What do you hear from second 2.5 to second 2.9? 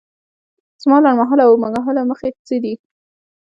دي؟